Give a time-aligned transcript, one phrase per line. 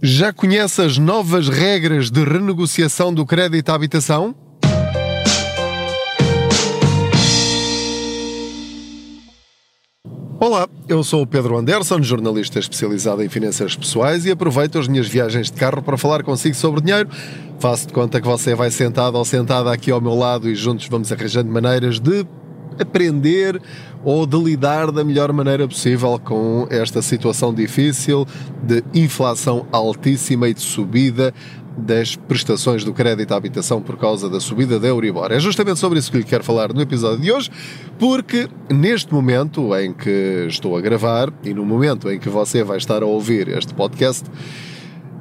[0.00, 4.32] Já conhece as novas regras de renegociação do crédito à habitação?
[10.38, 15.08] Olá, eu sou o Pedro Anderson, jornalista especializado em finanças pessoais e aproveito as minhas
[15.08, 17.08] viagens de carro para falar consigo sobre dinheiro.
[17.58, 20.86] Faço de conta que você vai sentado ou sentada aqui ao meu lado e juntos
[20.86, 22.24] vamos arranjando maneiras de
[22.78, 23.60] aprender
[24.08, 28.26] ou de lidar da melhor maneira possível com esta situação difícil
[28.62, 31.34] de inflação altíssima e de subida
[31.76, 35.30] das prestações do crédito à habitação por causa da subida da Euribor.
[35.30, 37.50] É justamente sobre isso que lhe quero falar no episódio de hoje,
[37.98, 42.78] porque neste momento em que estou a gravar e no momento em que você vai
[42.78, 44.24] estar a ouvir este podcast,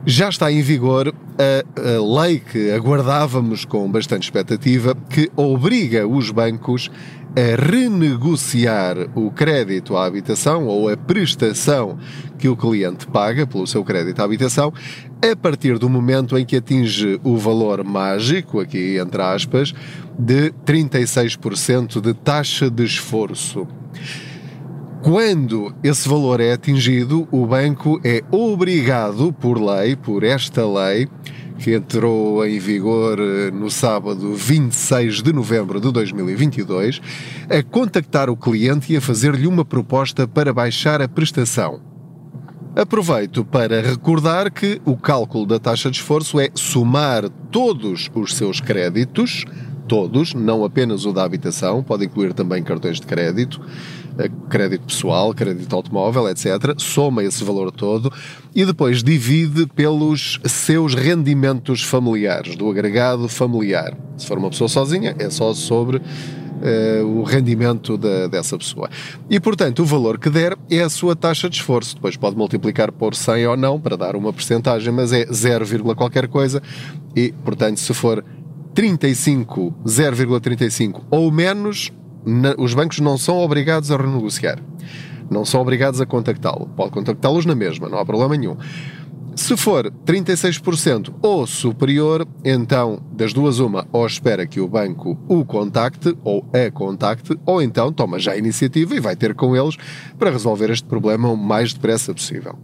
[0.06, 6.32] já está em vigor a, a, lei que aguardávamos com bastante expectativa, que obriga os
[6.32, 7.17] bancos a
[7.56, 11.98] renegociar o crédito à habitação ou a prestação
[12.38, 14.74] que o cliente paga pelo seu crédito à habitação
[15.22, 19.74] a partir do momento em que atinge o valor mágico, aqui entre aspas,
[20.18, 23.68] de 36% de taxa de esforço.
[25.02, 31.08] Quando esse valor é atingido, o banco é obrigado, por lei, por esta lei,
[31.58, 37.02] que entrou em vigor eh, no sábado 26 de novembro de 2022,
[37.50, 41.82] a contactar o cliente e a fazer-lhe uma proposta para baixar a prestação.
[42.76, 48.62] Aproveito para recordar que o cálculo da taxa de esforço é somar todos os seus
[48.62, 49.46] créditos,
[49.88, 53.60] todos, não apenas o da habitação, pode incluir também cartões de crédito,
[54.50, 56.74] crédito pessoal, crédito automóvel, etc.
[56.78, 58.12] Soma esse valor todo
[58.56, 63.96] e depois divide pelos seus rendimentos familiares, do agregado familiar.
[64.18, 66.02] Se for uma pessoa sozinha, é só sobre
[66.58, 68.90] Uh, o rendimento da, dessa pessoa.
[69.30, 71.94] E, portanto, o valor que der é a sua taxa de esforço.
[71.94, 76.28] Depois pode multiplicar por 100 ou não para dar uma percentagem, mas é 0, qualquer
[76.28, 76.60] coisa.
[77.16, 78.26] E, portanto, se for
[78.74, 81.92] 35, 0,35 ou menos,
[82.58, 84.60] os bancos não são obrigados a renegociar.
[85.30, 86.70] Não são obrigados a contactá-lo.
[86.76, 88.58] Pode contactá-los na mesma, não há problema nenhum.
[89.36, 95.46] Se for 36% ou superior, então, das duas uma, ou espera que o banco o
[95.46, 99.78] contacte ou a contacte, ou então toma já a iniciativa e vai ter com eles
[100.18, 102.58] para resolver este problema o mais depressa possível.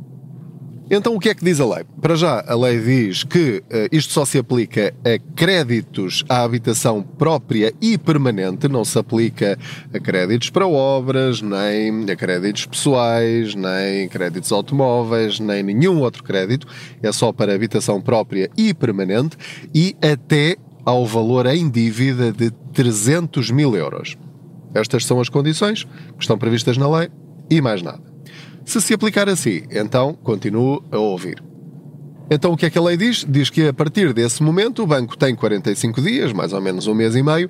[0.95, 1.83] Então, o que é que diz a lei?
[1.99, 7.01] Para já, a lei diz que uh, isto só se aplica a créditos à habitação
[7.01, 9.57] própria e permanente, não se aplica
[9.91, 16.67] a créditos para obras, nem a créditos pessoais, nem créditos automóveis, nem nenhum outro crédito,
[17.01, 19.35] é só para habitação própria e permanente
[19.73, 24.15] e até ao valor em dívida de 300 mil euros.
[24.75, 27.09] Estas são as condições que estão previstas na lei
[27.49, 28.12] e mais nada.
[28.66, 31.44] Se se aplicar assim, então continuo a ouvir.
[32.29, 33.25] Então o que é que a lei diz?
[33.28, 36.94] Diz que a partir desse momento o banco tem 45 dias, mais ou menos um
[36.94, 37.50] mês e meio,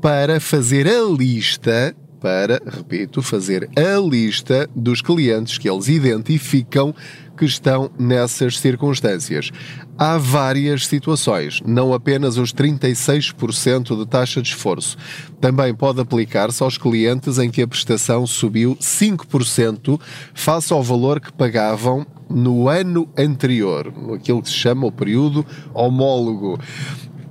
[0.00, 6.94] para fazer a lista, para, repito, fazer a lista dos clientes que eles identificam
[7.40, 9.50] que estão nessas circunstâncias.
[9.96, 14.98] Há várias situações, não apenas os 36% de taxa de esforço.
[15.40, 19.98] Também pode aplicar-se aos clientes em que a prestação subiu 5%
[20.34, 26.60] face ao valor que pagavam no ano anterior, aquilo que se chama o período homólogo.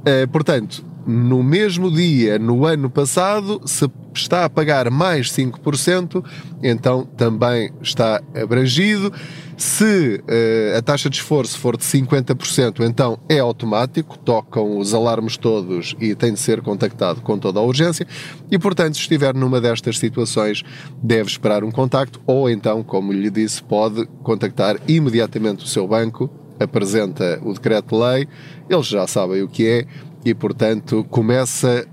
[0.03, 6.24] Eh, portanto, no mesmo dia, no ano passado, se está a pagar mais 5%,
[6.62, 9.12] então também está abrangido.
[9.58, 15.36] Se uh, a taxa de esforço for de 50%, então é automático, tocam os alarmes
[15.36, 18.06] todos e tem de ser contactado com toda a urgência.
[18.52, 20.64] E, portanto, se estiver numa destas situações,
[21.02, 26.30] deve esperar um contacto ou então, como lhe disse, pode contactar imediatamente o seu banco,
[26.59, 28.28] apresenta o decreto-lei,
[28.69, 29.86] eles já sabem o que é
[30.25, 31.88] e, portanto, começa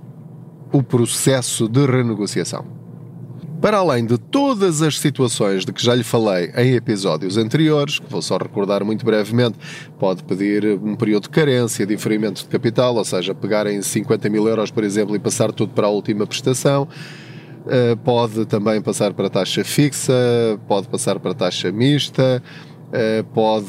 [0.72, 2.64] o processo de renegociação.
[3.60, 8.10] Para além de todas as situações de que já lhe falei em episódios anteriores, que
[8.10, 9.59] vou só recordar muito brevemente,
[9.98, 14.46] pode pedir um período de carência, diferimento de capital, ou seja, pegar em 50 mil
[14.46, 16.87] euros, por exemplo, e passar tudo para a última prestação.
[17.67, 20.12] Eh, pode também passar para taxa fixa,
[20.69, 22.43] pode passar para taxa mista,
[22.93, 23.67] eh, pode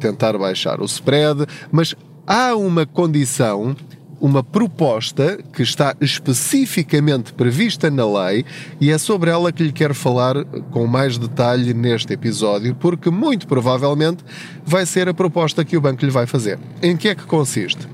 [0.00, 1.94] tentar baixar o spread, mas
[2.30, 3.74] há uma condição,
[4.20, 8.44] uma proposta que está especificamente prevista na lei
[8.80, 13.48] e é sobre ela que lhe quero falar com mais detalhe neste episódio, porque muito
[13.48, 14.24] provavelmente
[14.64, 16.56] vai ser a proposta que o banco lhe vai fazer.
[16.80, 17.88] Em que é que consiste?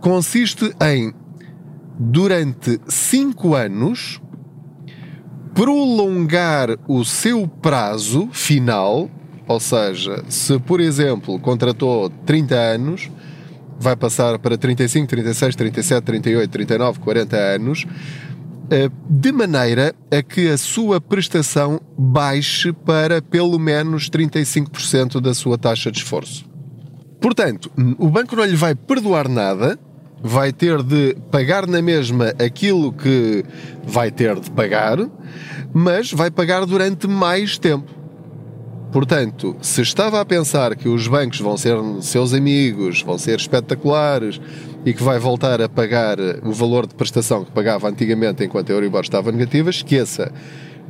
[0.00, 1.12] Consiste em,
[1.98, 4.18] durante cinco anos,
[5.52, 9.10] prolongar o seu prazo final
[9.46, 13.10] Ou seja, se por exemplo contratou 30 anos,
[13.78, 17.86] vai passar para 35, 36, 37, 38, 39, 40 anos,
[18.70, 25.56] eh, de maneira a que a sua prestação baixe para pelo menos 35% da sua
[25.56, 26.46] taxa de esforço.
[27.20, 29.78] Portanto, o banco não lhe vai perdoar nada,
[30.22, 33.44] vai ter de pagar na mesma aquilo que
[33.84, 34.98] vai ter de pagar,
[35.72, 37.97] mas vai pagar durante mais tempo.
[38.90, 44.40] Portanto, se estava a pensar que os bancos vão ser seus amigos, vão ser espetaculares
[44.84, 48.74] e que vai voltar a pagar o valor de prestação que pagava antigamente enquanto a
[48.74, 50.32] Euribor estava negativa, esqueça.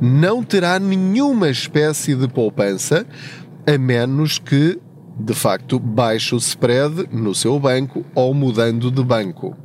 [0.00, 3.05] Não terá nenhuma espécie de poupança
[3.67, 4.79] a menos que,
[5.19, 9.56] de facto, baixe o spread no seu banco ou mudando de banco.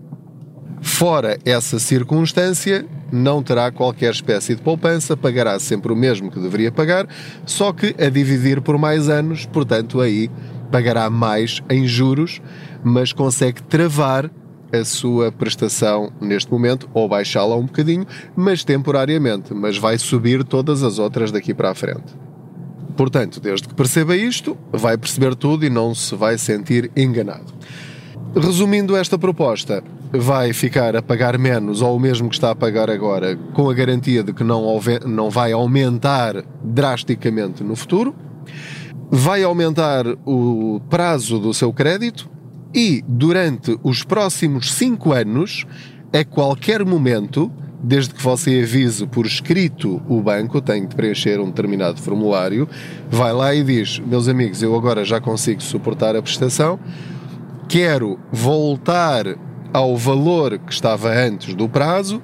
[0.82, 6.72] Fora essa circunstância, não terá qualquer espécie de poupança, pagará sempre o mesmo que deveria
[6.72, 7.08] pagar,
[7.46, 10.32] só que a dividir por mais anos, portanto, aí
[10.72, 12.42] pagará mais em juros,
[12.84, 14.32] mas consegue travar
[14.72, 20.82] a sua prestação neste momento ou baixá-la um bocadinho, mas temporariamente, mas vai subir todas
[20.82, 22.16] as outras daqui para a frente.
[22.98, 27.54] Portanto, desde que perceba isto, vai perceber tudo e não se vai sentir enganado.
[28.36, 29.84] Resumindo esta proposta,
[30.16, 33.74] vai ficar a pagar menos ou o mesmo que está a pagar agora, com a
[33.74, 38.16] garantia de que não, não vai aumentar drasticamente no futuro,
[39.10, 42.30] vai aumentar o prazo do seu crédito
[42.74, 45.66] e durante os próximos 5 anos,
[46.12, 47.52] a qualquer momento,
[47.84, 52.70] desde que você avise por escrito o banco, tem de preencher um determinado formulário,
[53.10, 56.80] vai lá e diz: Meus amigos, eu agora já consigo suportar a prestação,
[57.68, 59.38] quero voltar
[59.74, 62.22] ao valor que estava antes do prazo,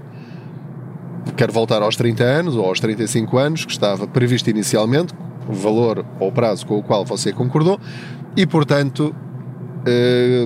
[1.36, 5.14] quer voltar aos 30 anos ou aos 35 anos, que estava previsto inicialmente,
[5.48, 7.80] o valor ou prazo com o qual você concordou,
[8.38, 9.16] e portanto
[9.86, 10.46] eh,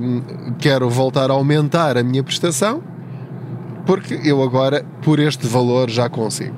[0.59, 2.81] quero voltar a aumentar a minha prestação,
[3.85, 6.55] porque eu agora, por este valor, já consigo.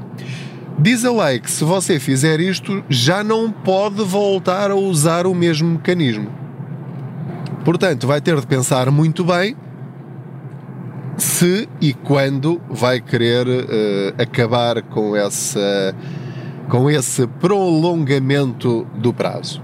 [0.78, 5.34] Diz a lei que se você fizer isto, já não pode voltar a usar o
[5.34, 6.30] mesmo mecanismo.
[7.64, 9.56] Portanto, vai ter de pensar muito bem
[11.18, 15.96] se e quando vai querer uh, acabar com, essa,
[16.70, 19.62] com esse prolongamento do prazo.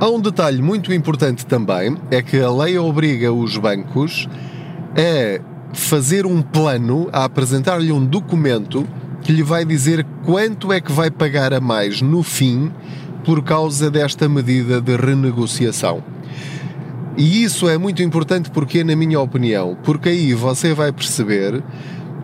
[0.00, 4.28] Há um detalhe muito importante também, é que a lei obriga os bancos
[4.96, 5.40] a
[5.72, 8.86] fazer um plano, a apresentar-lhe um documento
[9.22, 12.72] que lhe vai dizer quanto é que vai pagar a mais no fim
[13.24, 16.02] por causa desta medida de renegociação.
[17.16, 21.62] E isso é muito importante porque, na minha opinião, porque aí você vai perceber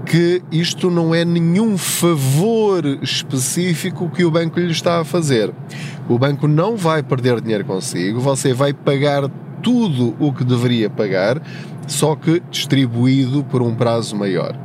[0.06, 5.52] que isto não é nenhum favor específico que o banco lhe está a fazer.
[6.08, 9.29] O banco não vai perder dinheiro consigo, você vai pagar
[9.62, 11.43] tudo o que deveria pagar,
[11.87, 14.58] só que distribuído por um prazo maior.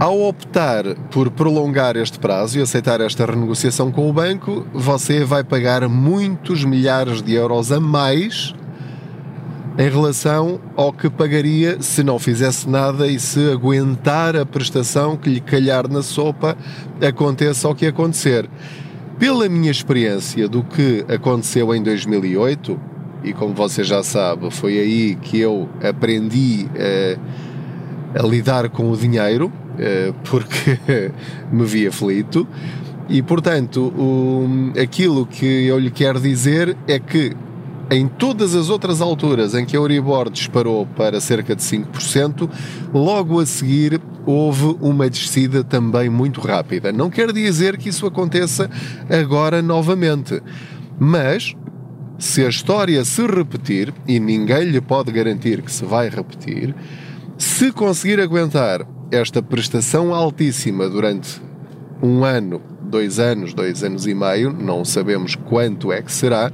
[0.00, 5.44] Ao optar por prolongar este prazo e aceitar esta renegociação com o banco, você vai
[5.44, 8.54] pagar muitos milhares de euros a mais
[9.76, 15.28] em relação ao que pagaria se não fizesse nada e se aguentar a prestação que
[15.28, 16.56] lhe calhar na sopa,
[17.06, 18.48] aconteça o que acontecer.
[19.18, 22.80] Pela minha experiência do que aconteceu em 2008,
[23.24, 26.68] e como você já sabe, foi aí que eu aprendi
[28.14, 30.78] a, a lidar com o dinheiro, eh, porque
[31.50, 32.46] me via aflito.
[33.08, 37.32] E portanto, o, aquilo que eu lhe quero dizer é que
[37.90, 42.48] em todas as outras alturas em que a Euribor disparou para cerca de 5%,
[42.92, 46.90] logo a seguir houve uma descida também muito rápida.
[46.92, 48.70] Não quer dizer que isso aconteça
[49.10, 50.42] agora novamente,
[50.98, 51.54] mas
[52.18, 56.74] se a história se repetir, e ninguém lhe pode garantir que se vai repetir,
[57.36, 61.42] se conseguir aguentar esta prestação altíssima durante
[62.02, 66.52] um ano, dois anos, dois anos e meio, não sabemos quanto é que será,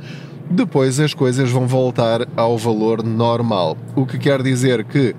[0.50, 3.78] depois as coisas vão voltar ao valor normal.
[3.95, 5.14] O que quer dizer que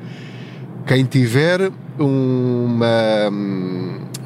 [0.86, 3.30] quem tiver uma,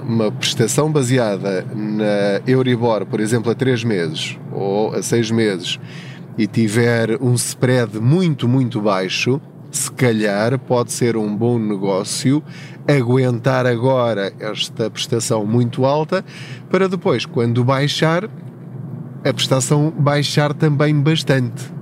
[0.03, 5.79] uma prestação baseada na Euribor, por exemplo, a 3 meses ou a 6 meses,
[6.37, 9.39] e tiver um spread muito, muito baixo,
[9.71, 12.41] se calhar pode ser um bom negócio
[12.87, 16.23] aguentar agora esta prestação muito alta
[16.69, 18.29] para depois, quando baixar,
[19.25, 21.73] a prestação baixar também bastante.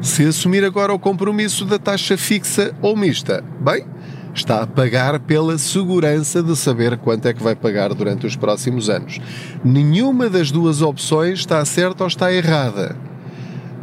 [0.00, 3.84] Se assumir agora o compromisso da taxa fixa ou mista, bem,
[4.32, 8.88] Está a pagar pela segurança de saber quanto é que vai pagar durante os próximos
[8.88, 9.18] anos.
[9.64, 12.96] Nenhuma das duas opções está certa ou está errada.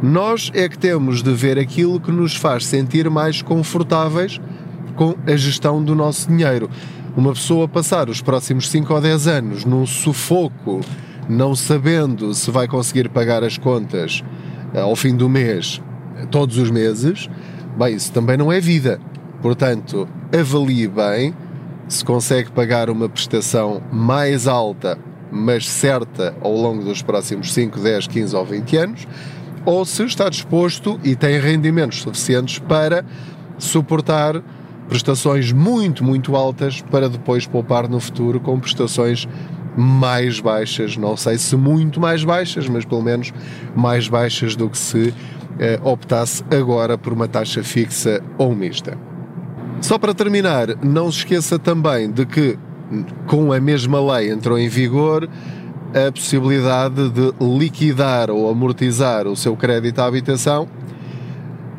[0.02, 4.40] Nós é que temos de ver aquilo que nos faz sentir mais confortáveis
[4.96, 6.70] com a gestão do nosso dinheiro.
[7.16, 10.80] Uma pessoa passar os próximos 5 ou 10 anos num sufoco,
[11.28, 14.22] não sabendo se vai conseguir pagar as contas
[14.72, 15.80] eh, ao fim do mês,
[16.30, 17.28] todos os meses,
[17.76, 19.00] bem, isso também não é vida.
[19.42, 21.34] Portanto, avalie bem
[21.88, 24.98] se consegue pagar uma prestação mais alta,
[25.30, 29.08] mas certa ao longo dos próximos 5, 10, 15 ou 20 anos,
[29.64, 33.04] ou se está disposto e tem rendimentos suficientes para
[33.58, 34.42] suportar
[34.88, 39.28] prestações muito, muito altas para depois poupar no futuro com prestações
[39.78, 43.32] mais baixas, não sei se muito mais baixas, mas pelo menos
[43.76, 45.14] mais baixas do que se
[45.60, 48.98] eh, optasse agora por uma taxa fixa ou mista.
[49.80, 52.58] Só para terminar, não se esqueça também de que,
[53.28, 55.28] com a mesma lei entrou em vigor
[55.94, 60.68] a possibilidade de liquidar ou amortizar o seu crédito à habitação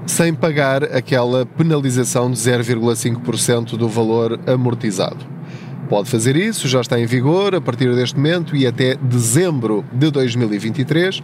[0.05, 5.38] sem pagar aquela penalização de 0,5% do valor amortizado.
[5.89, 10.11] Pode fazer isso, já está em vigor a partir deste momento e até dezembro de
[10.11, 11.21] 2023.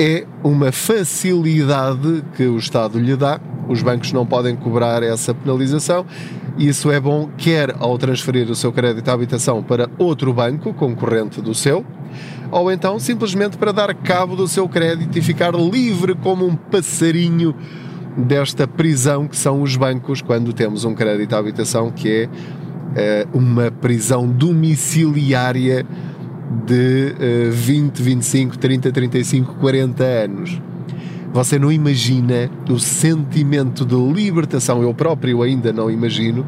[0.00, 6.04] É uma facilidade que o Estado lhe dá os bancos não podem cobrar essa penalização.
[6.58, 11.40] Isso é bom, quer ao transferir o seu crédito à habitação para outro banco concorrente
[11.40, 11.84] do seu,
[12.50, 17.54] ou então simplesmente para dar cabo do seu crédito e ficar livre como um passarinho
[18.16, 22.28] desta prisão que são os bancos quando temos um crédito à habitação que é,
[22.94, 25.86] é uma prisão domiciliária
[26.66, 27.14] de
[27.50, 30.60] 20, 25, 30, 35, 40 anos.
[31.32, 36.44] Você não imagina o sentimento de libertação, eu próprio ainda não imagino,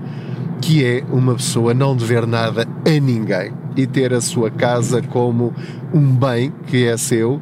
[0.60, 5.52] que é uma pessoa não dever nada a ninguém e ter a sua casa como
[5.92, 7.40] um bem que é seu,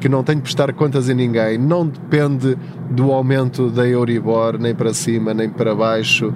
[0.00, 2.56] que não tem de prestar contas a ninguém, não depende
[2.90, 6.32] do aumento da Euribor, nem para cima, nem para baixo,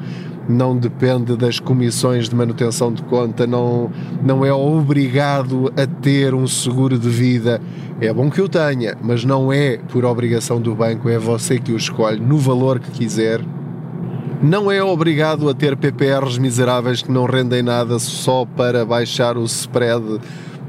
[0.49, 3.91] não depende das comissões de manutenção de conta, não,
[4.23, 7.61] não é obrigado a ter um seguro de vida.
[8.01, 11.73] É bom que o tenha, mas não é por obrigação do banco, é você que
[11.73, 13.41] o escolhe no valor que quiser.
[14.43, 19.45] Não é obrigado a ter PPRs miseráveis que não rendem nada só para baixar o
[19.45, 20.21] spread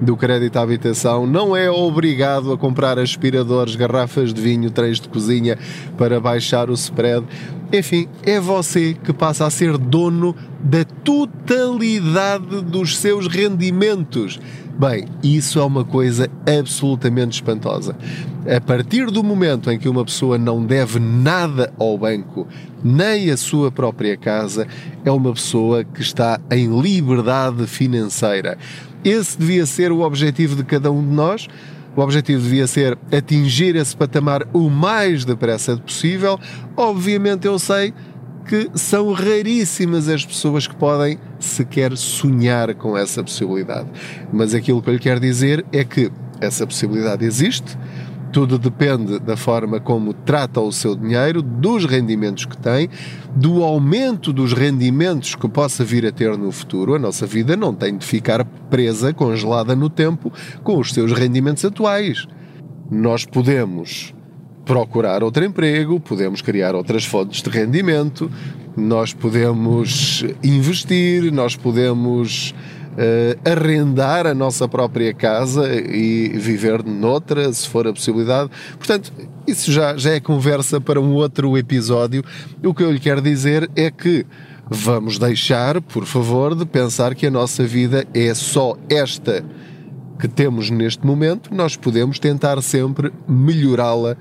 [0.02, 5.08] do crédito à habitação, não é obrigado a comprar aspiradores, garrafas de vinho, três de
[5.08, 5.58] cozinha
[5.98, 7.26] para baixar o spread.
[7.72, 14.40] Enfim, é você que passa a ser dono da totalidade dos seus rendimentos.
[14.78, 17.96] Bem, isso é uma coisa absolutamente espantosa.
[18.46, 22.46] A partir do momento em que uma pessoa não deve nada ao banco,
[22.84, 24.68] nem a sua própria casa,
[25.06, 28.58] é uma pessoa que está em liberdade financeira.
[29.06, 31.48] Esse devia ser o objetivo de cada um de nós.
[31.96, 36.40] O objetivo devia ser atingir esse patamar o mais depressa possível.
[36.76, 37.94] Obviamente, eu sei
[38.46, 43.88] que são raríssimas as pessoas que podem sequer sonhar com essa possibilidade.
[44.34, 47.78] Mas aquilo que eu lhe quero dizer é que essa possibilidade existe
[48.36, 52.90] tudo depende da forma como trata o seu dinheiro, dos rendimentos que tem,
[53.34, 56.96] do aumento dos rendimentos que possa vir a ter no futuro.
[56.96, 60.34] A nossa vida não tem de ficar presa, congelada no tempo,
[60.66, 62.28] com os seus rendimentos atuais.
[62.92, 64.14] Nós podemos
[64.66, 68.30] procurar outro emprego, podemos criar outras fontes de rendimento,
[68.76, 72.54] nós podemos investir, nós podemos
[72.96, 78.50] uh, arrendar a nossa própria casa e viver noutra, se for a possibilidade.
[78.78, 79.12] Portanto,
[79.48, 82.24] isso já, já é conversa para um outro episódio.
[82.64, 84.26] O que eu lhe quero dizer é que
[84.70, 89.44] vamos deixar, por favor, de pensar que a nossa vida é só esta
[90.20, 94.16] que temos neste momento, nós podemos tentar sempre melhorá-la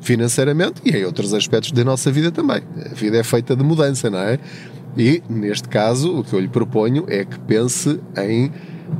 [0.00, 2.62] financeiramente e em outros aspectos da nossa vida também.
[2.90, 4.38] A vida é feita de mudança, não é?
[4.96, 8.52] E, neste caso, o que eu lhe proponho é que pense em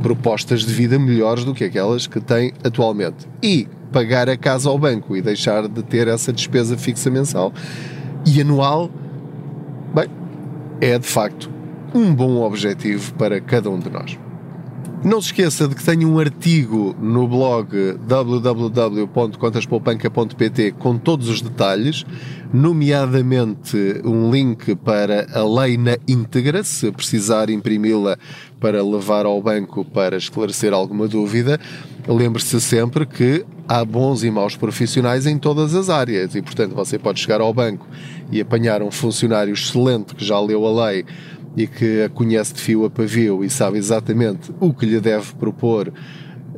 [0.02, 3.28] propostas de vida melhores do que aquelas que tem atualmente.
[3.42, 7.52] E pagar a casa ao banco e deixar de ter essa despesa fixa mensal
[8.25, 8.90] e anual,
[9.94, 10.06] bem,
[10.80, 11.50] é de facto
[11.92, 14.30] um bom objetivo para cada um de nós.
[15.02, 22.04] Não se esqueça de que tenho um artigo no blog www.contaspoupanca.pt com todos os detalhes,
[22.52, 28.19] nomeadamente um link para a lei na íntegra, se precisar imprimi-la
[28.61, 31.59] para levar ao banco para esclarecer alguma dúvida.
[32.07, 36.99] Lembre-se sempre que há bons e maus profissionais em todas as áreas e, portanto, você
[36.99, 37.88] pode chegar ao banco
[38.30, 41.07] e apanhar um funcionário excelente que já leu a lei
[41.57, 45.35] e que a conhece de fio a pavio e sabe exatamente o que lhe deve
[45.35, 45.92] propor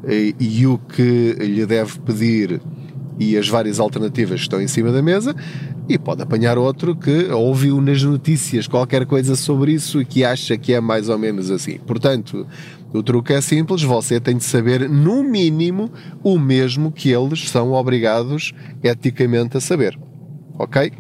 [0.07, 2.61] e, e o que lhe deve pedir
[3.19, 5.35] e as várias alternativas que estão em cima da mesa,
[5.89, 10.57] e pode apanhar outro que ouviu nas notícias qualquer coisa sobre isso e que acha
[10.57, 11.79] que é mais ou menos assim.
[11.79, 12.47] Portanto,
[12.93, 15.91] o truque é simples, você tem de saber, no mínimo,
[16.23, 19.99] o mesmo que eles são obrigados eticamente a saber.
[20.59, 20.93] Ok?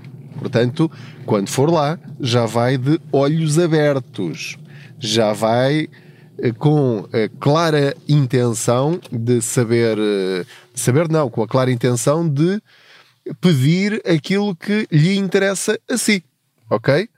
[0.42, 0.90] Portanto,
[1.24, 4.58] quando for lá, já vai de olhos abertos,
[4.98, 5.88] já vai
[6.38, 10.44] eh, com a clara intenção de saber, eh,
[10.74, 12.60] saber não, com a clara intenção de
[13.40, 16.24] pedir aquilo que lhe interessa a si,
[16.68, 17.08] ok?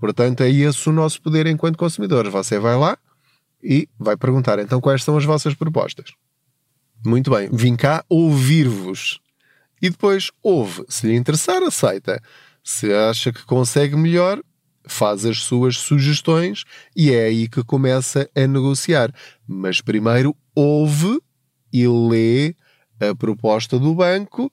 [0.00, 2.32] Portanto, é esse o nosso poder enquanto consumidores.
[2.32, 2.98] Você vai lá
[3.62, 6.12] e vai perguntar, então, quais são as vossas propostas?
[7.06, 9.20] Muito bem, vim cá ouvir-vos.
[9.80, 10.82] E depois ouve.
[10.88, 12.22] Se lhe interessar, aceita.
[12.64, 14.42] Se acha que consegue melhor,
[14.86, 16.64] faz as suas sugestões
[16.96, 19.12] e é aí que começa a negociar.
[19.46, 21.20] Mas primeiro ouve
[21.70, 22.56] e lê
[22.98, 24.50] a proposta do banco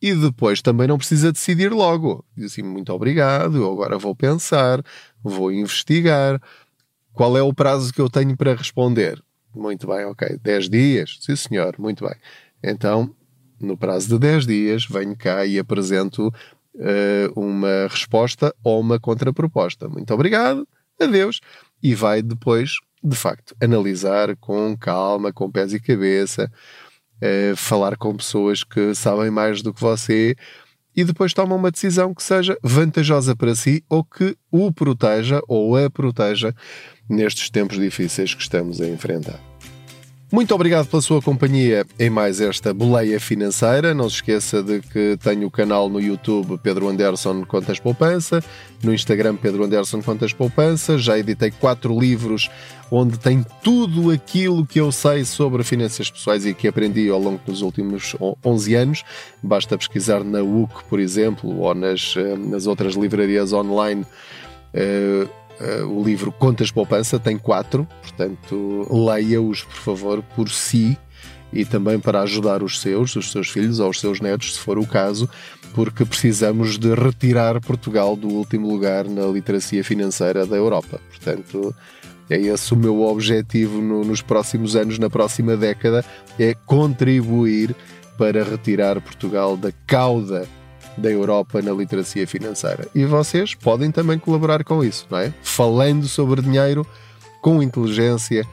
[0.00, 2.24] e depois também não precisa decidir logo.
[2.36, 4.80] Diz assim: muito obrigado, agora vou pensar,
[5.22, 6.40] vou investigar.
[7.12, 9.20] Qual é o prazo que eu tenho para responder?
[9.52, 10.38] Muito bem, ok.
[10.40, 11.18] 10 dias?
[11.20, 12.14] Sim, senhor, muito bem.
[12.62, 13.12] Então,
[13.60, 16.32] no prazo de 10 dias, venho cá e apresento
[17.34, 19.88] uma resposta ou uma contraproposta.
[19.88, 20.66] Muito obrigado,
[21.00, 21.40] adeus.
[21.82, 22.72] E vai depois,
[23.02, 26.50] de facto, analisar com calma, com pés e cabeça,
[27.22, 30.36] uh, falar com pessoas que sabem mais do que você
[30.96, 35.76] e depois toma uma decisão que seja vantajosa para si ou que o proteja ou
[35.76, 36.52] a proteja
[37.08, 39.40] nestes tempos difíceis que estamos a enfrentar.
[40.30, 43.94] Muito obrigado pela sua companhia em mais esta boleia financeira.
[43.94, 48.44] Não se esqueça de que tenho o canal no YouTube Pedro Anderson Contas Poupança,
[48.82, 50.98] no Instagram Pedro Anderson Contas Poupança.
[50.98, 52.50] Já editei quatro livros
[52.90, 57.40] onde tem tudo aquilo que eu sei sobre finanças pessoais e que aprendi ao longo
[57.46, 59.04] dos últimos 11 anos.
[59.42, 64.04] Basta pesquisar na UC, por exemplo, ou nas, eh, nas outras livrarias online.
[64.74, 65.26] Uh,
[65.60, 70.96] Uh, o livro Contas Poupança tem quatro, portanto, leia-os, por favor, por si
[71.52, 74.78] e também para ajudar os seus, os seus filhos ou os seus netos, se for
[74.78, 75.28] o caso,
[75.74, 81.00] porque precisamos de retirar Portugal do último lugar na literacia financeira da Europa.
[81.08, 81.74] Portanto,
[82.30, 86.04] é esse o meu objetivo no, nos próximos anos, na próxima década,
[86.38, 87.74] é contribuir
[88.18, 90.46] para retirar Portugal da cauda
[90.98, 92.88] da Europa na literacia financeira.
[92.94, 95.32] E vocês podem também colaborar com isso, não é?
[95.42, 96.86] Falando sobre dinheiro
[97.40, 98.46] com inteligência,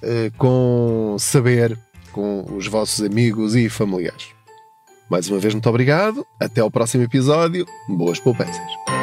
[0.00, 1.78] eh, com saber,
[2.12, 4.28] com os vossos amigos e familiares.
[5.10, 6.26] Mais uma vez, muito obrigado.
[6.40, 7.66] Até ao próximo episódio.
[7.88, 9.01] Boas poupanças.